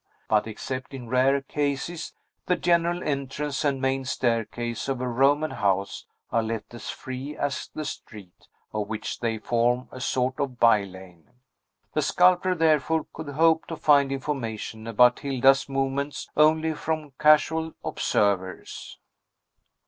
[0.27, 2.15] But except in rare cases,
[2.47, 7.69] the general entrance and main staircase of a Roman house are left as free as
[7.75, 11.29] the street, of which they form a sort of by lane.
[11.93, 18.97] The sculptor, therefore, could hope to find information about Hilda's movements only from casual observers.